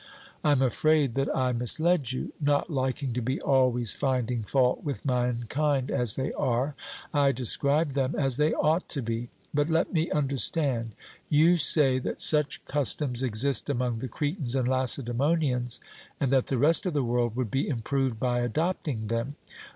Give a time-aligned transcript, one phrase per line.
[0.43, 5.05] I am afraid that I misled you; not liking to be always finding fault with
[5.05, 6.73] mankind as they are,
[7.13, 9.29] I described them as they ought to be.
[9.53, 10.95] But let me understand:
[11.29, 15.79] you say that such customs exist among the Cretans and Lacedaemonians,
[16.19, 19.35] and that the rest of the world would be improved by adopting them?